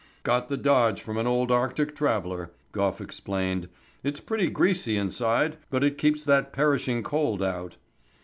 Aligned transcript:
"Got 0.23 0.49
the 0.49 0.57
dodge 0.57 0.99
from 1.03 1.19
an 1.19 1.27
old 1.27 1.51
Arctic 1.51 1.95
traveller," 1.95 2.49
Gough 2.71 2.99
explained. 2.99 3.69
"It's 4.03 4.19
pretty 4.19 4.47
greasy 4.49 4.97
inside, 4.97 5.57
but 5.69 5.83
it 5.83 5.99
keeps 5.99 6.23
that 6.23 6.51
perishing 6.51 7.03
cold 7.03 7.43
out." 7.43 7.75